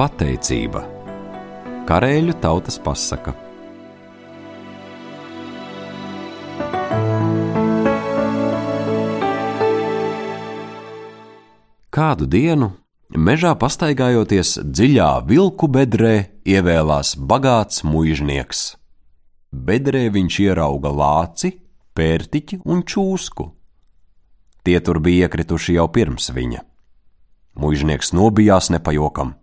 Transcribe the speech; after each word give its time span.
pateicība. 0.00 0.80
Karēļu 1.84 2.32
tautas 2.40 2.78
pasaka. 2.80 3.34
Kādu 11.92 12.24
dienu, 12.32 12.70
mežā 13.12 13.50
pastaigājoties 13.60 14.54
dziļā 14.64 15.10
vilku 15.28 15.68
bedrē, 15.68 16.14
ievēlās 16.48 17.18
bagāts 17.18 17.82
muiznieks. 17.84 18.62
Bedrē 19.52 20.06
viņš 20.14 20.38
ierauga 20.46 20.94
lāci, 20.94 21.52
pērtiķi 21.92 22.62
un 22.64 22.86
čūsku. 22.88 23.50
Tie 24.64 24.80
tur 24.80 25.02
bija 25.04 25.28
iekrituši 25.28 25.76
jau 25.76 25.90
pirms 25.92 26.30
viņa. 26.32 26.64
Mūžnieks 27.60 28.14
nobijās 28.16 28.70
nepajokam, 28.72 29.34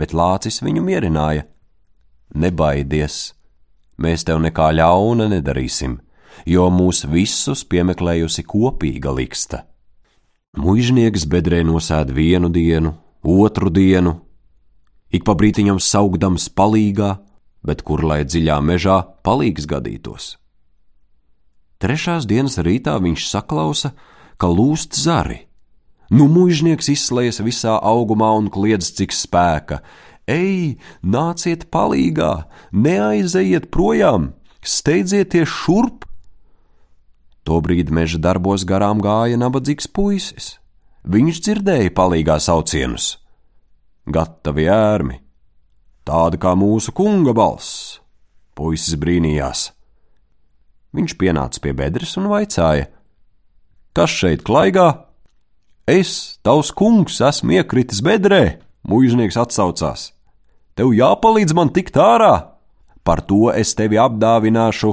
bet 0.00 0.14
lācis 0.16 0.62
viņu 0.64 0.82
mierināja: 0.86 1.44
Nebaidies, 2.34 3.34
mēs 4.00 4.24
tev 4.24 4.40
nekā 4.40 4.70
ļauna 4.78 5.28
nedarīsim, 5.34 5.98
jo 6.48 6.68
mūs 6.72 7.04
visus 7.10 7.66
piemeklējusi 7.68 8.46
kopīga 8.48 9.12
liksta. 9.12 9.64
Mūžnieks 10.58 11.28
bedrē 11.30 11.60
nosēd 11.66 12.10
vienu 12.14 12.48
dienu, 12.50 12.94
otru 13.22 13.70
dienu, 13.70 14.16
ik 15.12 15.26
pa 15.26 15.36
brītiņam 15.38 15.78
saugdams 15.78 16.48
palīgā, 16.56 17.18
bet 17.62 17.84
kur 17.86 18.02
lai 18.06 18.24
dziļā 18.24 18.56
mežā 18.64 19.02
palīgs 19.26 19.68
gadītos. 19.68 20.32
Trešās 21.80 22.26
dienas 22.28 22.58
rītā 22.60 22.96
viņš 23.00 23.28
saklausa, 23.28 23.92
ka 24.40 24.48
lūst 24.48 24.96
zari 24.96 25.49
Nu 26.10 26.26
mužnieks 26.26 26.90
izslēdz 26.90 27.38
visā 27.46 27.76
augumā 27.78 28.32
un 28.38 28.48
kliedz 28.50 28.90
cik 28.98 29.14
spēka. 29.14 29.78
Ej, 30.30 30.76
nāciet 31.06 31.68
palīgā, 31.70 32.46
neaizejiet 32.74 33.70
projām, 33.70 34.32
steidzieties 34.62 35.50
šurp! 35.50 36.06
Tobrīd 37.46 37.90
meža 37.94 38.18
darbos 38.22 38.66
garām 38.68 39.00
gāja 39.02 39.38
nabadzīgs 39.40 39.88
puisis. 39.90 40.56
Viņš 41.06 41.40
dzirdēja 41.46 41.90
palīgā 41.96 42.36
saucienus. 42.42 43.16
Gatavi 44.10 44.66
ērmi, 44.70 45.16
tāda 46.06 46.38
kā 46.42 46.52
mūsu 46.58 46.92
kunga 46.94 47.34
balss. 47.34 48.00
Puisis 48.58 48.98
brīnījās. 49.00 49.70
Viņš 50.94 51.14
pienāca 51.16 51.62
pie 51.62 51.72
bedres 51.74 52.16
un 52.20 52.26
vaicāja: 52.30 52.90
Kas 53.96 54.10
šeit 54.10 54.42
klaigā? 54.46 55.09
Es, 55.90 56.38
tavs 56.46 56.68
kungs, 56.70 57.16
esmu 57.18 57.56
iekritis 57.56 57.98
bedrē, 58.06 58.60
mūžnieks 58.86 59.34
atsaucās. 59.42 60.12
Tev 60.78 60.92
jāpalīdz 60.94 61.54
man 61.56 61.72
tikt 61.74 61.96
ārā, 61.98 62.34
par 63.02 63.24
to 63.26 63.48
es 63.50 63.72
tevi 63.74 63.98
apdāvināšu. 63.98 64.92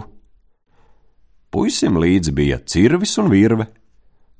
Puisim 1.53 1.99
līdzi 2.01 2.33
bija 2.33 2.57
cirvis 2.65 3.13
un 3.21 3.29
virve. 3.29 3.67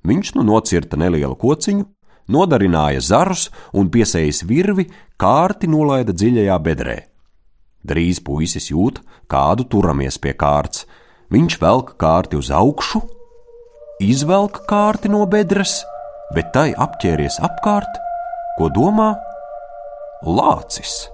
Viņš 0.08 0.32
nu 0.40 0.46
nocirta 0.48 0.98
nelielu 0.98 1.38
kociņu, 1.38 1.86
nodarināja 2.34 3.04
zarus 3.06 3.52
un 3.78 3.92
piesējis 3.94 4.42
virvi, 4.50 4.88
kārti 5.22 5.70
nolaida 5.70 6.16
dziļajā 6.16 6.56
bedrē. 6.64 6.96
Drīz 7.86 8.24
puisis 8.26 8.72
jūt, 8.72 9.04
kādu 9.30 9.68
turamies 9.70 10.18
pie 10.18 10.34
kārts. 10.34 10.88
Viņš 11.30 11.60
velk 11.62 11.94
kārti 12.02 12.40
uz 12.40 12.50
augšu, 12.50 13.04
izvelk 14.02 14.64
kārti 14.66 15.14
no 15.14 15.22
bedres 15.30 15.84
bet 16.36 16.52
tai 16.56 16.72
apķēries 16.76 17.40
apkārt, 17.44 18.00
ko 18.58 18.70
domā 18.74 19.14
lācis. 20.26 21.08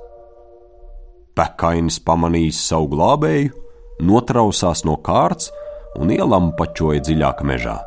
Pekainis 1.38 2.00
pamanījis 2.06 2.62
savu 2.70 2.92
glābēju, 2.94 3.54
notrausās 4.06 4.84
no 4.86 5.00
kārts 5.02 5.50
un 6.00 6.14
ielampačoja 6.14 7.02
dziļāk 7.06 7.44
mežā. 7.46 7.80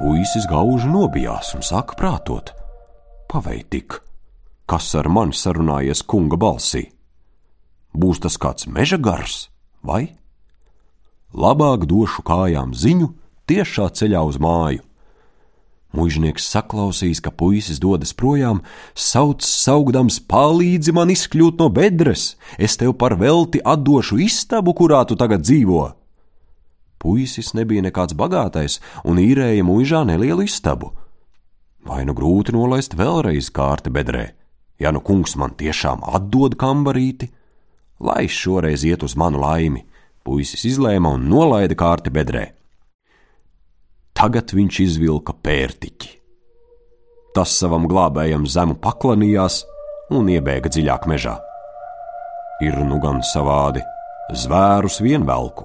Puisis 0.00 0.46
gauži 0.48 0.88
nobijās 0.88 1.52
un 1.56 1.64
sāka 1.64 1.96
prātot: 1.96 2.52
Paveitik, 3.28 3.98
kas 4.68 4.94
ar 4.96 5.08
mani 5.12 5.36
sarunājies 5.36 6.04
kunga 6.08 6.40
balsī? 6.40 6.86
Būs 7.92 8.22
tas 8.22 8.38
kāds 8.40 8.68
meža 8.70 9.00
gars, 9.02 9.48
vai? 9.82 10.14
Labāk 11.34 11.84
došu 11.90 12.22
kājām 12.26 12.72
ziņu 12.74 13.10
tiešā 13.50 13.90
ceļā 13.98 14.22
uz 14.26 14.38
māju. 14.42 14.82
Mūžnieks 15.90 16.44
saklausīs, 16.46 17.18
ka 17.18 17.32
puisis 17.34 17.80
dodas 17.82 18.12
projām, 18.14 18.60
sauc 18.94 19.42
saugdams, 19.42 20.20
palīdzi 20.22 20.94
man 20.94 21.10
izkļūt 21.10 21.58
no 21.58 21.66
bedres, 21.74 22.36
es 22.58 22.78
tev 22.78 22.94
par 23.00 23.16
velti 23.18 23.58
atdošu 23.58 24.20
istabu, 24.22 24.74
kurā 24.78 25.02
tu 25.08 25.18
tagad 25.18 25.42
dzīvo. 25.42 25.88
Puisis 27.00 27.54
nebija 27.58 27.82
nekāds 27.82 28.14
bagātais 28.14 28.78
un 29.02 29.18
īrēja 29.18 29.66
mūžā 29.66 30.04
nelielu 30.06 30.46
istabu. 30.46 30.92
Vai 31.82 32.04
nu 32.06 32.14
grūti 32.14 32.54
nolaist 32.54 32.94
vēlreiz 32.94 33.48
kārti 33.56 33.90
bedrē, 33.90 34.28
ja 34.78 34.92
nu 34.94 35.02
kungs 35.02 35.34
man 35.40 35.56
tiešām 35.58 36.04
atdod 36.06 36.54
kambarīti, 36.60 37.32
lai 37.98 38.28
šoreiz 38.30 38.84
iet 38.86 39.02
uz 39.02 39.16
manu 39.18 39.42
laimi, 39.42 39.82
puisis 40.22 40.68
izlēma 40.68 41.16
un 41.16 41.26
nolaida 41.32 41.74
kārti 41.74 42.12
bedrē. 42.14 42.59
Tagad 44.20 44.52
viņš 44.52 44.78
izvilka 44.84 45.32
pērtiķi. 45.32 46.10
Tas 47.32 47.54
savam 47.56 47.86
glābējam 47.88 48.42
zemu 48.44 48.74
paklanījās 48.84 49.62
un 50.12 50.28
iebēga 50.28 50.68
dziļāk 50.68 51.06
mežā. 51.08 51.38
Ir 52.60 52.76
nu 52.84 52.98
gan 53.00 53.22
savādi, 53.24 53.80
zvērus 54.36 55.00
vienvelku. 55.00 55.64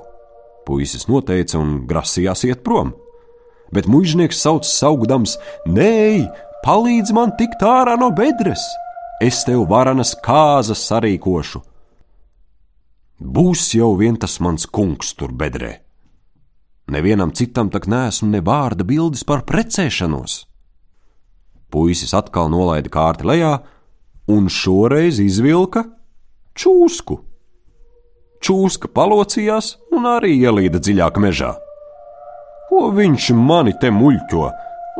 Puisis 0.63 1.09
noteica 1.11 1.59
un 1.59 1.81
grasījās 1.89 2.45
iet 2.47 2.63
prom, 2.63 2.93
bet 3.75 3.91
mužnieks 3.91 4.39
sauc 4.39 4.63
saugdams: 4.63 5.35
Nē, 5.67 6.31
palīdz 6.63 7.11
man 7.11 7.35
tikt 7.35 7.59
ārā 7.59 7.99
no 7.99 8.13
bedres! 8.15 8.63
Es 9.19 9.43
tev 9.43 9.67
varanas 9.67 10.15
kāzas 10.23 10.87
sarīkošu! 10.87 11.59
Būs 13.19 13.73
jau 13.75 13.97
vien 13.99 14.15
tas 14.15 14.39
mans 14.39 14.63
kungs 14.63 15.11
tur 15.19 15.35
bedrē! 15.35 15.84
Nevienam 16.91 17.31
citam 17.33 17.71
tak 17.73 17.87
nesmu 17.89 18.29
ne 18.29 18.41
vārda 18.45 18.85
bildes 18.85 19.23
par 19.25 19.41
precēšanos. 19.49 20.43
Puisis 21.73 22.13
atkal 22.13 22.51
nolaida 22.53 22.91
kārti 22.93 23.25
lejā 23.25 23.55
un 24.31 24.49
šoreiz 24.51 25.17
izvilka 25.23 25.87
čūsku. 26.55 27.17
Čūska 28.45 28.91
palocījās 28.93 29.71
un 29.95 30.05
arī 30.05 30.35
ielīda 30.45 30.77
dziļāk 30.77 31.17
mežā. 31.23 31.55
Ko 32.69 32.91
viņš 32.93 33.31
mani 33.37 33.73
te 33.81 33.89
muļķo? 33.93 34.45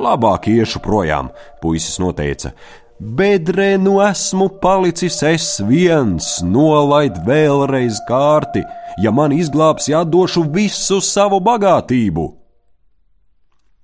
Labāk 0.02 0.50
iešu 0.52 0.82
projām, 0.84 1.30
puisis 1.62 2.02
noteica, 2.02 2.52
Bedrē 3.00 3.76
nu 3.76 3.98
esmu 4.00 4.48
palicis 4.64 5.18
es 5.28 5.46
viens, 5.68 6.40
nolaid 6.48 7.18
vēlreiz 7.28 8.00
kārti, 8.08 8.62
ja 9.04 9.12
man 9.12 9.34
izglābs, 9.36 9.90
jādošu 9.92 10.46
visu 10.54 11.02
savu 11.04 11.42
bagātību. 11.44 12.30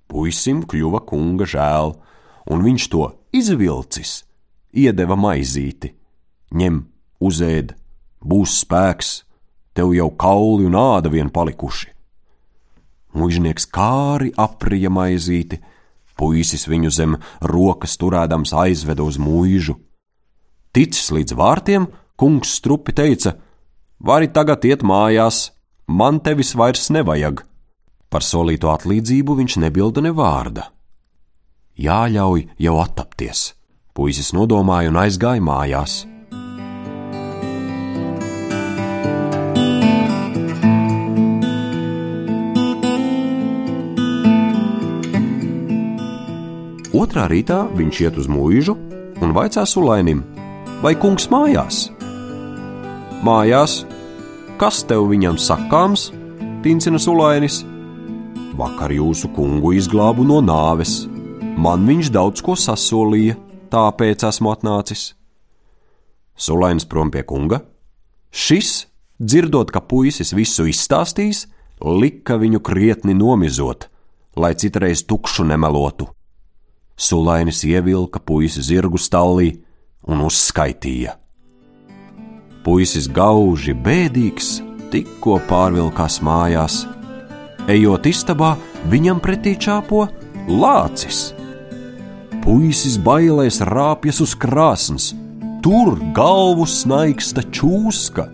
Puisim 0.08 0.64
kļuva 0.64 1.04
kunga 1.04 1.44
žēl, 1.44 1.92
un 2.48 2.64
viņš 2.64 2.88
to 2.94 3.10
izvilcis, 3.36 4.22
iedeva 4.72 5.20
maizīti. 5.20 5.92
Ņem, 6.56 6.80
uzēd, 7.20 7.76
būs 8.24 8.62
spēks, 8.64 9.12
tev 9.76 9.92
jau 9.96 10.08
kauli 10.16 10.70
un 10.72 10.80
āda 10.80 11.12
vien 11.12 11.28
palikuši. 11.28 11.92
Mūžnieks 13.12 13.68
kāri 13.68 14.32
aprija 14.40 14.88
maizīti, 14.88 15.60
Puisis 16.22 16.68
viņu 16.70 16.92
zem 16.94 17.16
rokas 17.42 17.96
turēdams 17.98 18.52
aizveda 18.54 19.02
uz 19.02 19.18
mūžu. 19.18 19.74
Ticis 20.70 21.10
līdz 21.10 21.34
vārtiem, 21.34 21.88
kungs 22.14 22.52
strupi 22.60 22.94
teica: 22.94 23.34
Vari 23.98 24.30
tagad 24.30 24.62
iet 24.70 24.86
mājās, 24.86 25.50
man 25.90 26.22
tevis 26.22 26.54
vairs 26.54 26.92
nevajag. 26.94 27.42
Par 28.14 28.22
solīto 28.22 28.70
atlīdzību 28.70 29.40
viņš 29.40 29.58
nebilda 29.66 30.06
ne 30.06 30.14
vārda. 30.14 30.68
Jāļauj 31.82 32.46
jau 32.62 32.78
attapties, 32.84 33.56
puisis 33.98 34.30
nodomāja 34.38 34.92
un 34.94 35.02
aizgāja 35.02 35.42
mājās. 35.42 36.04
Otrā 47.02 47.24
rītā 47.32 47.64
viņš 47.74 48.00
iet 48.04 48.18
uz 48.22 48.28
mūžu 48.30 48.76
un 49.26 49.32
vaicā 49.34 49.64
sulainim, 49.66 50.20
vai 50.84 50.92
kungs 51.00 51.32
mājās? 51.34 51.88
Mājās, 53.26 53.80
kas 54.62 54.84
tev 54.86 55.08
viņam 55.10 55.40
sakāms? 55.42 56.12
Tincina 56.62 57.02
sulainis. 57.02 57.64
Vakar 58.60 58.94
jūsu 58.94 59.32
kungu 59.34 59.72
izglābu 59.80 60.28
no 60.28 60.44
nāves. 60.46 61.08
Man 61.58 61.90
viņš 61.90 62.14
daudz 62.14 62.46
ko 62.46 62.54
sasolīja, 62.54 63.40
tāpēc 63.74 64.28
esmu 64.30 64.54
atnācis. 64.54 65.16
Sulains 66.38 66.86
prom 66.86 67.10
pie 67.10 67.26
kunga. 67.26 67.64
Šis, 68.30 68.86
dzirdot, 69.18 69.74
ka 69.74 69.82
puisis 69.82 70.36
visu 70.38 70.70
izstāstīs, 70.70 71.48
lika 71.82 72.38
viņu 72.38 72.62
krietni 72.62 73.18
nomizot, 73.18 73.90
lai 74.38 74.54
citreiz 74.54 75.02
tukšu 75.10 75.50
nemelotu. 75.50 76.12
Sulainis 77.02 77.64
ievilka 77.66 78.20
puisi 78.22 78.62
zirgu 78.62 79.00
stallī 79.02 79.56
un 80.06 80.22
uzskaitīja. 80.22 81.16
Puisis 82.62 83.08
gauži 83.10 83.74
bēdīgs, 83.74 84.60
tikko 84.94 85.40
pārvilkās 85.50 86.20
mājās. 86.22 86.84
Ejot 87.66 88.06
istabā, 88.06 88.52
viņam 88.94 89.22
pretī 89.24 89.56
čāpo 89.58 90.04
lācis. 90.46 91.32
Puisis 92.46 93.00
bailēs 93.02 93.64
rāpjas 93.66 94.22
uz 94.22 94.38
krāsnes, 94.38 95.10
tur 95.66 95.98
galvu 96.14 96.70
snaigsta 96.70 97.42
čūska. 97.50 98.28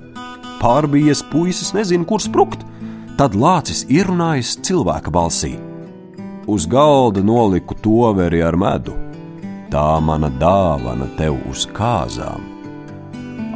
Pārbījies 0.60 1.24
puisis 1.32 1.72
nezina, 1.78 2.04
kur 2.04 2.20
sprukt, 2.20 2.68
tad 3.16 3.40
lācis 3.40 3.86
ierunājas 3.88 4.58
cilvēka 4.60 5.16
balsī. 5.16 5.56
Uz 6.48 6.66
galda 6.66 7.20
noliku 7.20 7.76
toveri 7.76 8.40
ar 8.44 8.56
medu. 8.56 8.94
Tā 9.68 10.00
mana 10.00 10.30
dāvana 10.32 11.10
tev 11.18 11.36
uz 11.52 11.66
kāzām. 11.76 12.46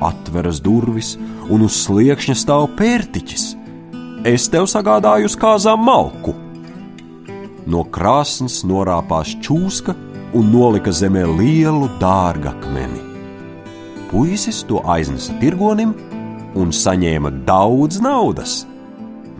Atveras 0.04 0.60
durvis, 0.60 1.14
un 1.48 1.64
uz 1.64 1.78
sliekšņa 1.86 2.36
stāv 2.36 2.68
pērtiķis. 2.76 3.46
Es 4.28 4.50
tev 4.52 4.68
sagādāju 4.68 5.30
uz 5.32 5.38
kāzām 5.40 5.86
malku. 5.88 6.34
No 7.64 7.86
krāsnes 7.88 8.60
norāpās 8.68 9.38
čūska 9.40 9.96
un 10.36 10.52
nolika 10.52 10.92
zemē 10.92 11.24
lielu 11.40 11.88
dārgakmeni. 12.02 13.08
Puisis 14.12 14.66
to 14.68 14.84
aiznesa 14.84 15.38
tirgonim 15.40 15.96
un 16.60 16.76
saņēma 16.76 17.32
daudz 17.48 18.04
naudas. 18.04 18.66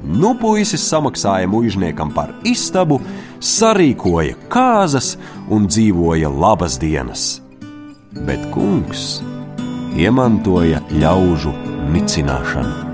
Nu, 0.04 0.34
puisis 0.36 0.84
samaksāja 0.90 1.50
muizniekam 1.50 2.10
par 2.14 2.34
istabu, 2.48 3.00
sarīkoja 3.42 4.38
kāzas 4.52 5.16
un 5.50 5.68
dzīvoja 5.70 6.32
labas 6.32 6.80
dienas. 6.82 7.42
Bet 8.26 8.44
kungs 8.54 9.22
iemantoja 9.98 10.82
ļaužu 10.92 11.54
nicināšanu. 11.94 12.92